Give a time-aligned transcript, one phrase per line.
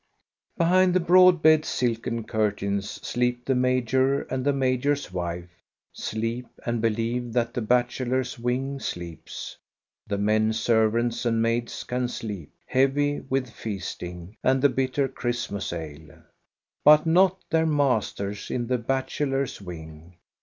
[0.57, 5.61] Behind the broad bed's silken curtains sleep the major and the major's wife,
[5.93, 9.57] sleep and believe that the bachelors' wing sleeps.
[10.07, 16.23] The men servants and maids can sleep, heavy with feasting and the bitter Christmas ale;
[16.83, 20.15] but not their masters in the bach» elors' wing.